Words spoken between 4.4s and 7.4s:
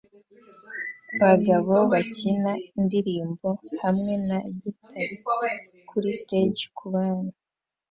gitari kuri stage kubantu